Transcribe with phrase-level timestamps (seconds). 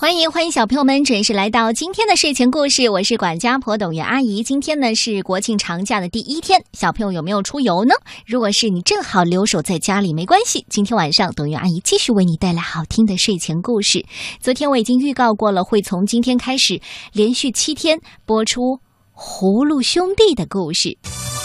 [0.00, 4.42] 欢迎欢迎小朋友们准时来到今天的睡前故事，我是管家婆董月阿姨。
[4.42, 7.92] 今天呢是国庆长假的第一天，小朋友有没有出游呢？
[8.24, 14.06] 如果是你正好留守在家里，没关系，今天晚上董月阿姨继续为你带来好听的睡前故事。
[14.40, 16.80] 昨天我已经预告过了，会从今天开始
[17.12, 18.62] 连续七天播出
[19.14, 20.88] 《葫芦兄弟》的故事。《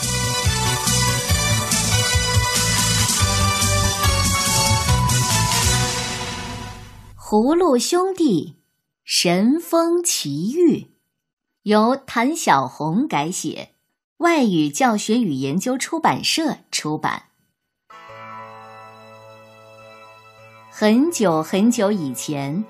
[7.38, 8.56] 葫芦兄弟》
[9.04, 10.92] 神风奇遇，
[11.64, 13.72] 由谭小红改写，
[14.20, 17.24] 外语教学与研究出版社出版。
[20.72, 22.64] 很久很久以前，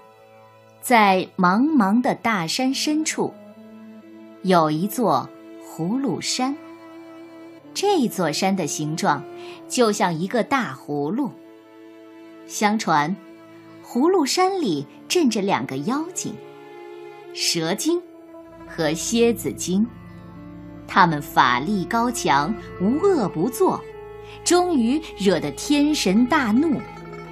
[0.81, 3.31] 在茫茫的大山深处，
[4.41, 5.29] 有一座
[5.63, 6.57] 葫芦山。
[7.75, 9.23] 这座山的形状
[9.69, 11.29] 就像一个大葫芦。
[12.47, 13.15] 相传。
[13.87, 16.33] 葫芦山里镇着两个妖精，
[17.35, 18.01] 蛇精
[18.67, 19.85] 和蝎子精。
[20.87, 22.51] 他们法力高强，
[22.81, 23.79] 无恶不作，
[24.43, 26.81] 终于惹得天神大怒，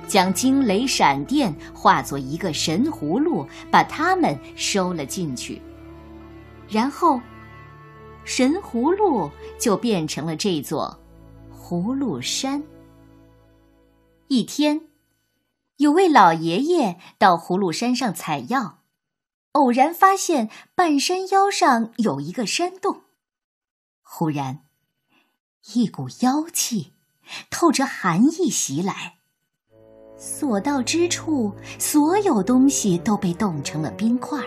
[0.08, 5.60] 将惊雷闪电化作一个神葫芦，把他们收了进去。
[6.70, 7.20] 然后，
[8.26, 9.28] 神葫芦
[9.58, 10.96] 就变成了这座
[11.52, 12.62] 葫芦山。
[14.28, 14.80] 一天。
[15.78, 18.80] 有位老爷爷到葫芦山上采药，
[19.54, 23.02] 偶然发现半山腰上有一个山洞。
[24.04, 24.60] 忽然，
[25.74, 26.94] 一股妖气
[27.50, 29.16] 透着寒意袭来，
[30.16, 34.40] 所到之处，所有东西都被冻成了冰块。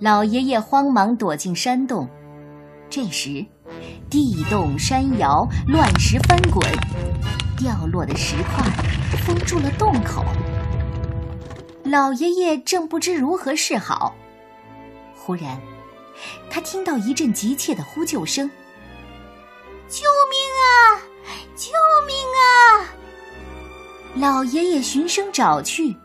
[0.00, 2.08] 老爷爷慌忙躲进山洞，
[2.88, 3.44] 这时，
[4.08, 6.66] 地动山摇，乱石翻滚，
[7.62, 8.64] 掉落的石块。
[9.24, 10.24] 封住了洞口，
[11.84, 14.16] 老爷爷正不知如何是好。
[15.14, 15.60] 忽然，
[16.50, 18.50] 他听到一阵急切的呼救声
[19.86, 20.98] ：“救命啊！
[21.54, 21.70] 救
[22.06, 22.88] 命啊！”
[24.16, 25.96] 老爷爷循声找去，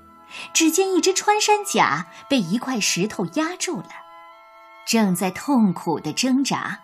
[0.53, 3.89] 只见一只穿山甲被一块石头压住了，
[4.85, 6.81] 正在痛苦的挣扎。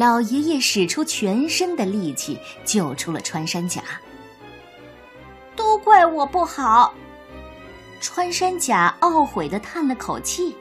[0.00, 3.82] 老爷爷使出全身的力气救出了穿山甲。
[5.54, 6.94] 都怪我不好，
[8.00, 10.56] 穿山甲懊悔的叹了口气。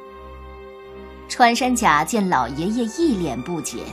[1.30, 3.86] 穿山甲见老爷爷一脸不解，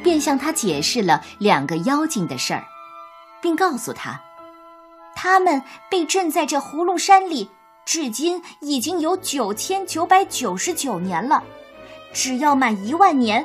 [0.00, 2.64] 便向他解释了两个妖精的事儿，
[3.42, 4.20] 并告诉他，
[5.16, 5.60] 他们
[5.90, 7.50] 被镇在这葫芦山里，
[7.84, 11.42] 至今已经有九千九百九十九年了。
[12.12, 13.44] 只要满一万年，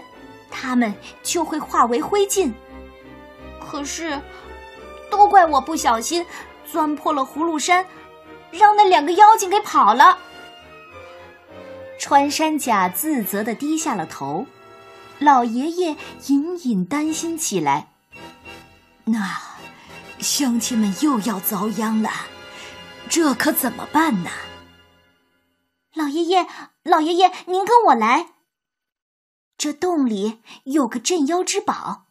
[0.49, 0.93] 他们
[1.23, 2.51] 就会化为灰烬。
[3.59, 4.19] 可是，
[5.09, 6.25] 都怪我不小心。
[6.71, 7.83] 钻破了葫芦山，
[8.51, 10.19] 让那两个妖精给跑了。
[11.97, 14.45] 穿山甲自责的低下了头，
[15.17, 15.95] 老爷爷
[16.27, 17.87] 隐隐担心起来。
[19.05, 19.41] 那
[20.19, 22.11] 乡亲们又要遭殃了，
[23.09, 24.29] 这可怎么办呢？
[25.95, 26.45] 老爷爷，
[26.83, 28.27] 老爷爷，您跟我来。
[29.59, 32.05] 这洞里有个镇妖之宝，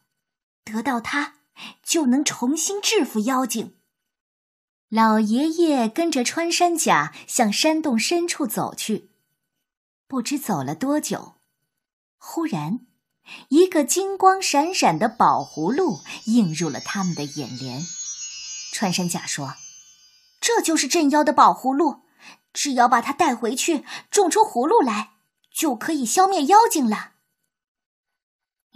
[0.64, 1.36] 得到它
[1.82, 3.78] 就能重新制服妖精。
[4.90, 9.12] 老爷爷跟着穿山甲向山洞深处走去，
[10.06, 11.36] 不知走了多久，
[12.18, 12.80] 忽然，
[13.48, 17.80] 一个金光闪闪的宝葫芦映入了他们的眼帘。
[18.74, 19.54] 穿山甲说
[20.38, 22.02] ：“这就是镇妖的宝葫芦，
[22.52, 25.12] 只要把它带回去，种出葫芦来，
[25.50, 27.12] 就可以消灭妖精了。”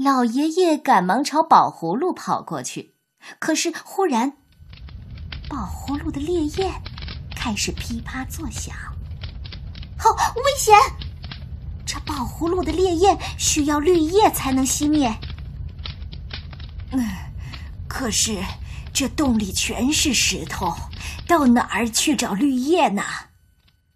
[0.03, 2.97] 老爷爷赶忙朝宝葫芦跑过去，
[3.39, 4.33] 可是忽然。
[5.49, 6.83] 宝葫芦的烈焰
[7.37, 8.75] 开始噼啪作响，
[9.97, 10.75] 好危险！
[11.87, 15.15] 这宝葫芦的烈焰需要绿叶才能熄灭。
[16.91, 17.07] 嗯，
[17.87, 18.43] 可是
[18.93, 20.75] 这洞里全是石头，
[21.29, 23.05] 到哪儿去找绿叶呢？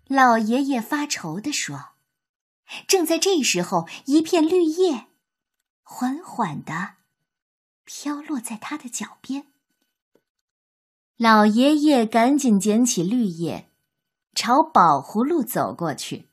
[0.06, 1.86] 老爷爷发愁地说。
[2.86, 5.06] 正在这时候，一片绿叶
[5.88, 6.94] 缓缓地
[7.84, 9.46] 飘落在他的脚边。
[11.16, 13.70] 老爷爷赶紧捡起绿叶，
[14.34, 16.28] 朝宝葫芦走过去。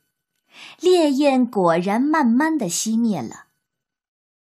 [0.80, 3.46] 烈焰果然慢慢的熄灭了，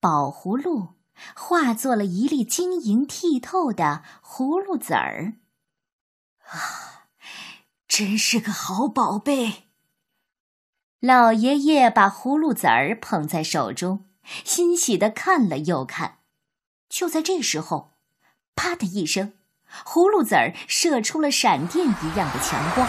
[0.01, 0.95] 宝葫芦
[1.37, 5.35] 化作了一粒晶莹剔透的葫芦籽儿。
[6.39, 7.07] 啊，
[7.87, 9.65] 真是个好宝贝！
[11.01, 14.07] 老爷爷把葫芦籽儿捧在手中，
[14.45, 16.19] 欣喜的看了又看。
[16.89, 17.93] 就在这时候，
[18.55, 19.33] 啪的一声。
[19.87, 22.87] 葫芦籽儿射出了闪电一样的强光，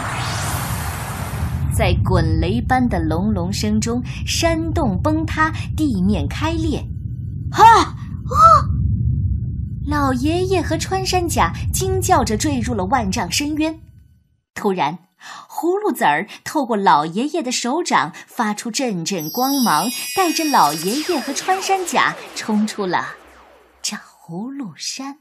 [1.74, 6.86] 在滚雷般的隆隆声中，山洞崩塌，地面开裂。
[7.52, 7.96] 啊啊！
[9.86, 13.80] 老爷爷和穿山甲惊叫着坠入了万丈深渊。
[14.54, 15.03] 突然，
[15.48, 23.16] 葫芦籽儿透过老爷爷的手掌发出阵阵光芒，带着老爷爷和穿山甲冲出了
[23.82, 25.20] 这葫芦山。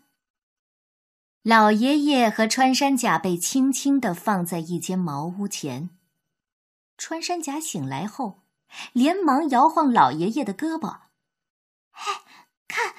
[1.44, 5.90] 老爷爷和穿山甲被轻轻地放在一间茅屋前。
[6.98, 8.44] 穿山甲醒来后，
[8.94, 11.00] 连忙摇晃老爷爷的胳膊
[11.92, 12.14] ：“嘿，
[12.68, 12.94] 看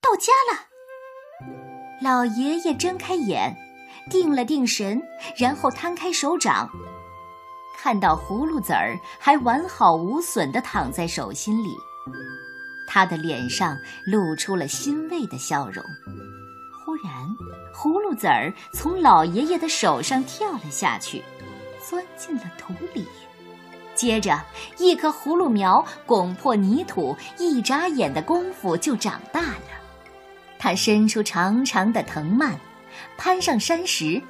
[0.00, 0.68] 到家了！”
[2.02, 3.56] 老爷爷睁开眼，
[4.08, 5.02] 定了定神，
[5.36, 6.70] 然后摊开手掌，
[7.76, 11.76] 看到葫芦籽儿还完好无损地躺在手心里，
[12.86, 13.76] 他的脸上
[14.06, 15.84] 露出了欣慰的笑容。
[16.84, 17.12] 忽然，
[17.74, 21.22] 葫芦籽儿从老爷爷的手上跳了下去，
[21.86, 23.06] 钻进了土里。
[23.94, 24.40] 接着，
[24.78, 29.62] 一棵葫芦苗拱破泥土，一眨眼的功夫就长大了。
[30.58, 32.58] 它伸出长长的藤蔓，
[33.16, 34.22] 攀上山石，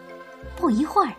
[0.57, 1.13] 不一会儿，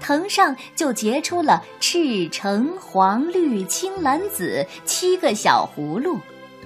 [0.00, 6.18] 藤上就结出了赤、橙、黄、绿、青、蓝、紫七个小葫芦。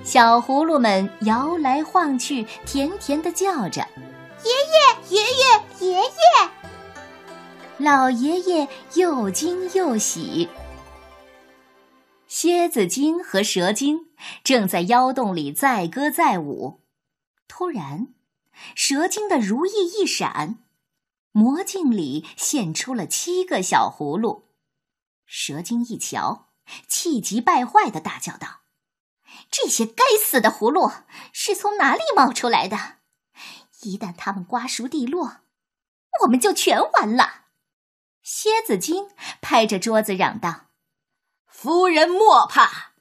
[0.04, 3.86] 小葫芦们摇来晃去，甜甜的叫着
[4.44, 6.50] ：“爷爷，爷爷，爷爷！”
[7.78, 10.48] 老爷爷又惊又喜。
[12.26, 14.06] 蝎子精和蛇精
[14.42, 16.80] 正在妖洞里载歌载舞，
[17.46, 18.08] 突然，
[18.74, 20.58] 蛇精的如意一闪，
[21.30, 24.48] 魔镜里现出了七个小葫芦。
[25.24, 26.50] 蛇精一瞧，
[26.86, 28.60] 气急败坏的大叫道
[29.50, 30.90] ：“这些该死的葫芦
[31.32, 32.98] 是从哪里冒出来的？
[33.82, 35.38] 一旦它们瓜熟蒂落，
[36.22, 37.46] 我们就全完了！”
[38.22, 39.08] 蝎子精
[39.40, 40.66] 拍着桌子嚷道。
[41.46, 42.92] 夫人莫怕，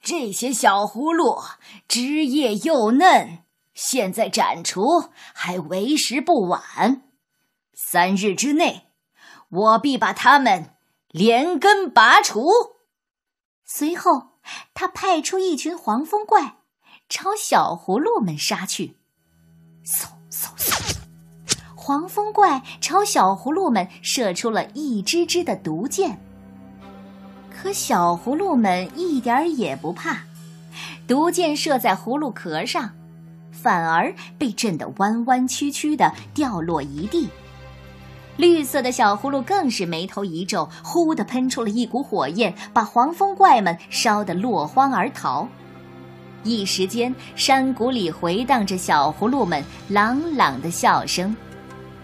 [0.00, 1.42] 这些小葫芦
[1.86, 3.43] 枝叶又嫩，
[3.74, 7.02] 现在斩除还为时不晚。
[7.74, 8.86] 三日之内，
[9.48, 10.70] 我必把他们
[11.08, 12.48] 连根拔除。
[13.64, 14.38] 随后，
[14.74, 16.58] 他派出一群黄风怪，
[17.08, 18.96] 朝小葫芦们杀去。
[19.84, 20.96] 嗖嗖嗖！
[21.74, 26.18] 黄风怪朝小葫芦们射出了一支支的毒箭。
[27.50, 30.24] 可小葫芦们一点也不怕，
[31.06, 32.94] 毒箭射在葫芦壳上，
[33.64, 37.30] 反而被震得弯弯曲曲的掉落一地。
[38.36, 45.48] 绿色的小葫芦更是眉头一皱，呼的喷出了一股火焰，把黄风怪们烧得落荒而逃。
[46.42, 51.34] 一时间，山谷里回荡着小葫芦们朗朗的笑声。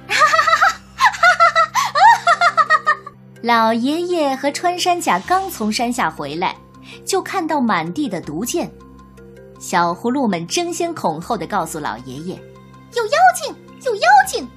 [3.42, 6.56] 老爷爷和穿山甲刚从山下回来，
[7.04, 8.70] 就看到满地的毒箭。
[9.60, 12.34] 小葫芦们争先恐后的告诉老爷爷
[12.96, 13.54] ：“有妖精，
[13.84, 14.48] 有妖精！”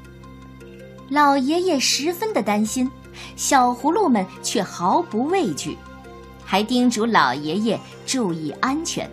[1.09, 2.89] 老爷爷十分的担心，
[3.35, 5.77] 小葫芦们却毫不畏惧，
[6.45, 9.07] 还叮嘱老爷爷注意安全。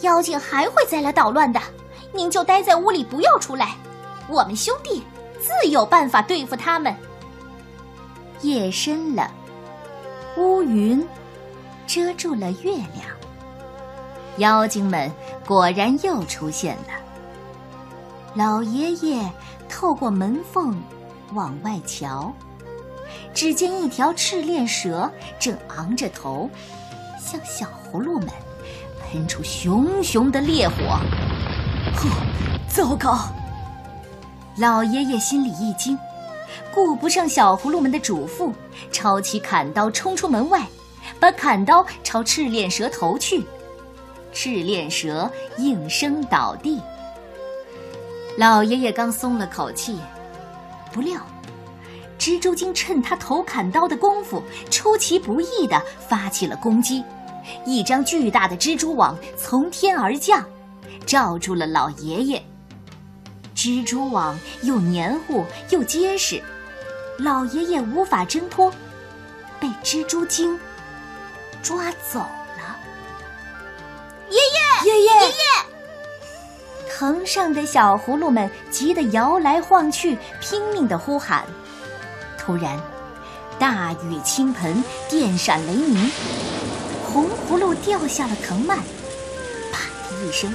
[0.00, 1.60] 妖精还会再来捣乱的，
[2.12, 3.76] 您就待在屋里，不要出来。
[4.28, 5.04] 我们兄弟
[5.40, 6.94] 自有办法对付他们。
[8.42, 9.30] 夜深了，
[10.36, 11.06] 乌云
[11.86, 13.17] 遮住了月亮。
[14.38, 15.10] 妖精们
[15.46, 16.94] 果然又出现了。
[18.34, 19.30] 老爷爷
[19.68, 20.80] 透过门缝
[21.34, 22.32] 往外瞧，
[23.34, 26.48] 只见一条赤练蛇正昂着头，
[27.20, 28.28] 向小葫芦们
[29.00, 30.74] 喷出熊熊的烈火。
[31.94, 32.08] 呵，
[32.68, 33.18] 糟糕！
[34.56, 35.98] 老爷爷心里一惊。
[36.74, 38.52] 顾不上小葫芦们的嘱咐，
[38.92, 40.62] 抄起砍刀冲出门外，
[41.18, 43.44] 把砍刀朝赤练蛇头去。
[44.32, 46.80] 赤练蛇应声倒地。
[48.36, 49.98] 老爷爷刚松了口气，
[50.92, 51.20] 不料
[52.18, 57.02] 蜘蛛精趁他投砍刀的功夫，出其不意地发起了攻击。
[57.64, 60.44] 一张巨大的蜘蛛网从天而降，
[61.06, 62.42] 罩住了老爷爷。
[63.54, 66.42] 蜘蛛网又黏糊又结实。
[67.18, 68.72] 老爷爷无法挣脱，
[69.58, 70.56] 被蜘蛛精
[71.62, 72.24] 抓走
[76.98, 81.44] 藤上的小葫芦们急得摇来晃去，拼命的呼喊。
[82.36, 82.76] 突然，
[83.56, 86.10] 大雨倾盆，电闪雷鸣，
[87.06, 88.78] 红葫芦掉下了藤蔓。
[89.70, 90.52] 啪的一声，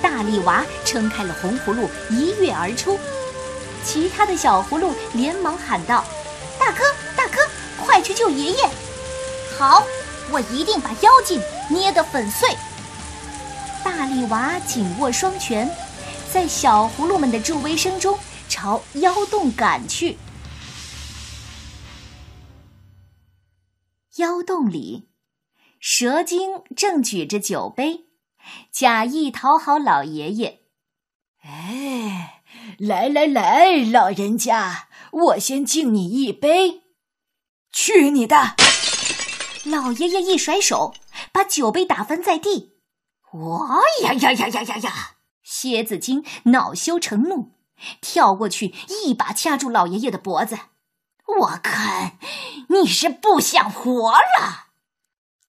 [0.00, 2.96] 大力娃撑开了红葫芦，一跃而出。
[3.84, 6.04] 其他的小葫芦连忙喊道
[6.56, 6.84] ：“大哥，
[7.16, 7.38] 大哥，
[7.84, 8.70] 快去去救爷爷。
[9.58, 9.82] 好，
[10.30, 12.56] 我一定把妖精捏得粉碎。
[13.96, 15.70] 大力娃紧握双拳，
[16.32, 20.18] 在小葫芦们的助威声中朝妖洞赶去。
[24.16, 25.10] 妖洞里，
[25.78, 28.06] 蛇精正举着酒杯，
[28.72, 30.62] 假意讨好老爷爷。
[31.44, 32.42] 哎，
[32.78, 36.82] 来来来，老人家，我先敬你一杯。
[37.72, 38.56] 去你的！
[39.64, 40.94] 老爷爷一甩手，
[41.30, 42.73] 把酒杯打翻在地。
[43.34, 43.68] 我
[44.04, 45.16] 呀呀呀呀呀呀！
[45.42, 47.52] 蝎子精恼羞成怒，
[48.00, 50.56] 跳过去一把掐住老爷爷的脖子。
[51.40, 52.18] 我看
[52.68, 54.68] 你是不想活了。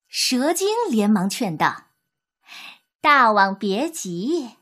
[0.07, 1.83] 蛇精连忙劝道
[3.01, 4.57] ：“大王别急，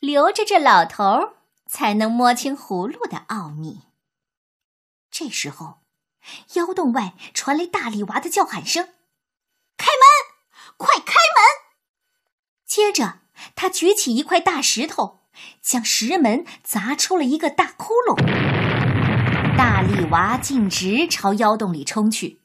[0.00, 1.34] 留着这老头儿，
[1.66, 3.82] 才能摸清葫芦的奥秘。”
[5.12, 5.78] 这时候，
[6.54, 8.88] 妖洞外传来大力娃的叫喊声：“，
[9.78, 9.92] 开门！”
[12.74, 13.20] 接着，
[13.54, 15.20] 他举起一块大石头，
[15.62, 18.16] 将石门砸出了一个大窟窿。
[19.56, 22.40] 大力娃径直朝妖洞里冲去，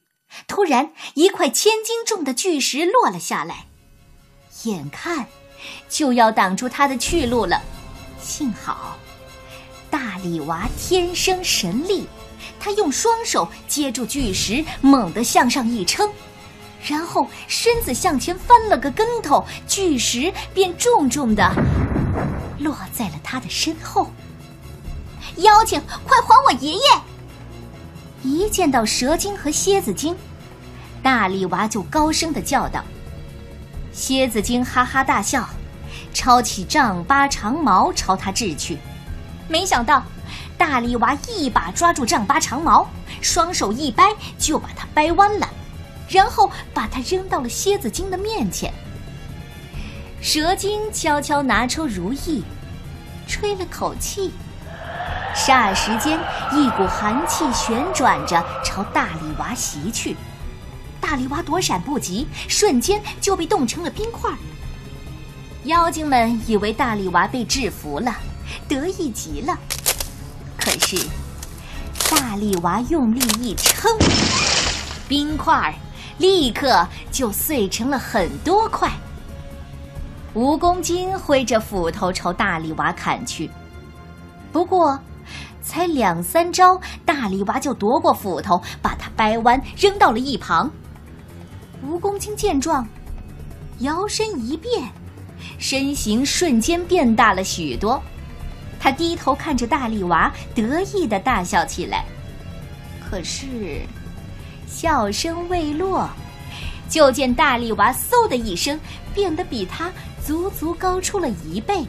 [0.47, 3.65] 突然，一块千斤重的巨石落了下来，
[4.65, 5.25] 眼看
[5.89, 7.63] 就要挡住他的去路了。
[8.21, 8.99] 幸好，
[9.89, 12.05] 大力娃天生神力，
[12.59, 16.07] 他用双手接住巨石，猛地向上一撑，
[16.83, 21.51] 然后身子向前翻了个跟头，巨石便重重的
[22.59, 24.11] 落在了他的身后。
[25.37, 26.81] 妖精，快还我爷爷！
[28.23, 30.15] 一见到蛇精和蝎子精，
[31.01, 32.83] 大力娃就高声的叫道
[33.93, 35.47] ：“蝎子精哈哈大笑，
[36.13, 38.77] 抄起丈八长矛朝他掷去。
[39.47, 40.03] 没想到，
[40.57, 42.89] 大力娃一把抓住丈八长矛，
[43.21, 45.47] 双手一掰就把它掰弯了，
[46.09, 48.73] 然后把它扔到了蝎子精的面前。
[50.21, 52.43] 蛇精悄悄拿出如意，
[53.27, 54.31] 吹了口气。”
[55.35, 56.19] 霎时间，
[56.51, 60.17] 一股寒气旋转着朝大力娃袭去，
[60.99, 64.31] 大力娃躲闪不及，瞬间就被冻成了冰块。
[65.65, 68.13] 妖精们以为大力娃被制服了，
[68.67, 69.57] 得意极了。
[70.57, 70.97] 可是，
[72.09, 73.95] 大力娃用力一撑，
[75.07, 75.73] 冰块
[76.19, 78.91] 立刻就碎成了很多块。
[80.35, 83.49] 蜈蚣精挥着斧头朝大力娃砍去，
[84.51, 84.99] 不过。
[85.61, 90.71] 才两三招，大力娃就夺过斧头，把它掰弯，扔到了一旁。
[91.85, 92.87] 蜈蚣精见状，
[93.79, 94.89] 摇身一变，
[95.59, 98.01] 身形瞬间变大了许多。
[98.79, 102.05] 他低头看着大力娃，得意的大笑起来。
[103.07, 103.81] 可是，
[104.81, 106.09] 笑声未落，
[106.89, 108.79] 就见大力娃嗖的一声，
[109.13, 109.91] 变得比他
[110.25, 111.85] 足足高出了一倍。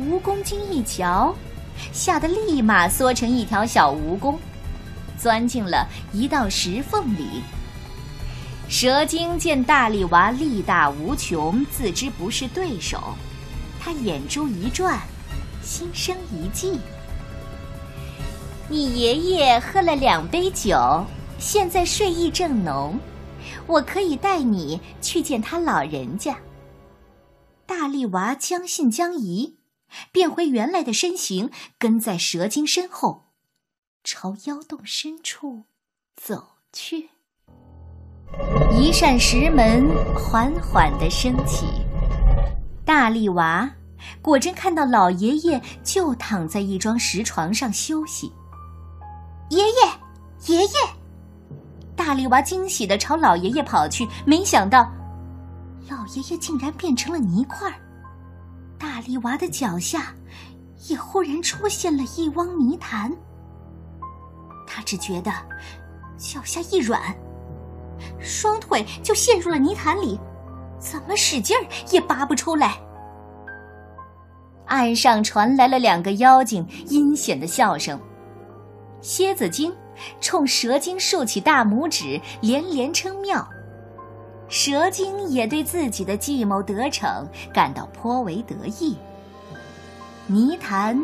[0.00, 1.34] 蜈蚣精一瞧。
[1.92, 4.36] 吓得立马缩成一条小蜈蚣，
[5.18, 7.42] 钻进了一道石缝里。
[8.68, 13.14] 蛇精见大力娃力大无穷，自知不是对手，
[13.78, 15.00] 他眼珠一转，
[15.62, 16.78] 心生一计：
[18.68, 21.04] 你爷爷喝了两杯酒，
[21.42, 22.96] 现在睡意正浓，
[23.66, 26.38] 我可以带你去见他老人家。
[27.66, 29.58] 大力娃将信将疑。
[30.12, 33.24] 变回原来的身形，跟在蛇精身后，
[34.04, 35.64] 朝妖洞深处
[36.16, 37.10] 走去。
[38.70, 41.66] 一扇石门缓缓的升起，
[42.86, 43.68] 大力娃
[44.22, 48.32] 果真看到老爷爷就躺在一张石床上休息。
[49.50, 49.74] 爷爷，
[50.46, 51.01] 爷爷！
[52.04, 54.90] 大力娃惊喜的朝老爷爷跑去，没想到，
[55.88, 57.74] 老爷爷竟然变成了泥块儿。
[58.76, 60.12] 大力娃的脚下，
[60.88, 63.08] 也忽然出现了一汪泥潭。
[64.66, 65.30] 他只觉得
[66.18, 67.00] 脚下一软，
[68.18, 70.18] 双腿就陷入了泥潭里，
[70.80, 72.78] 怎么使劲儿也拔不出来。
[74.66, 77.96] 岸上传来了两个妖精阴险的笑声，
[79.00, 79.72] 蝎子精
[80.20, 83.48] 冲蛇精竖起大拇指，连连称妙。
[84.48, 88.96] 蛇精也对自己的计谋得逞感到颇为得意。
[90.26, 91.02] 泥潭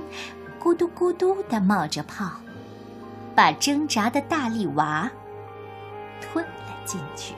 [0.63, 2.31] 咕嘟咕嘟的冒着泡，
[3.35, 5.11] 把挣扎的大力娃
[6.21, 7.35] 吞了进去。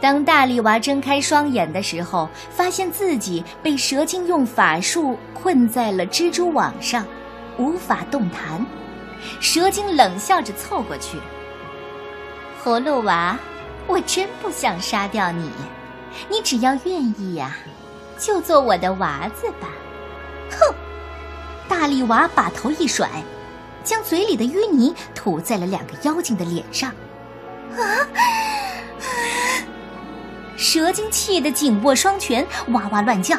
[0.00, 7.06] 当大力娃睁开双眼的时候，发现自己被蛇精用法术困在了蜘蛛网上，
[7.56, 8.64] 无法动弹。
[9.40, 11.18] 蛇精冷笑着凑过去。
[12.62, 13.38] 葫芦娃，
[13.86, 15.50] 我真不想杀掉你，
[16.28, 17.56] 你只要愿意呀，
[18.18, 19.68] 就做我的娃子吧。
[20.50, 20.74] 哼！
[21.68, 23.08] 大力娃把头一甩，
[23.82, 26.90] 将嘴里的淤泥吐在了两个妖精的脸上。
[27.76, 28.06] 啊！
[30.56, 33.36] 蛇精气得紧握双拳，哇哇乱叫。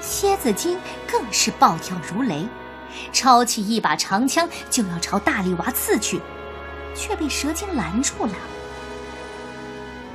[0.00, 0.78] 蝎子精
[1.10, 2.46] 更是暴跳如雷，
[3.12, 6.20] 抄起一把长枪就要朝大力娃刺去，
[6.94, 8.32] 却被蛇精拦住了。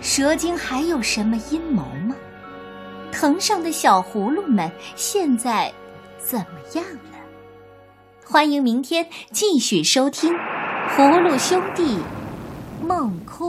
[0.01, 2.15] 蛇精还有什么阴谋吗？
[3.11, 5.73] 藤上的小葫芦们现在
[6.19, 7.17] 怎么样了？
[8.23, 10.31] 欢迎明天继续收听
[10.95, 11.97] 《葫芦兄弟
[12.81, 13.48] 梦空》。